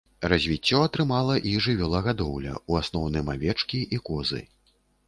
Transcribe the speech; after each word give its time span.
Развіццё 0.31 0.79
атрымала 0.85 1.35
і 1.51 1.53
жывёлагадоўля, 1.67 2.57
у 2.73 2.81
асноўным 2.83 3.33
авечкі 3.37 3.85
і 3.97 4.05
козы. 4.11 4.47